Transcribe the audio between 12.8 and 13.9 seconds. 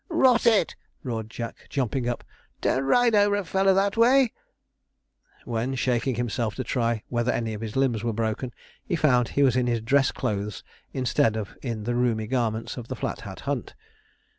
the Flat Hat Hunt.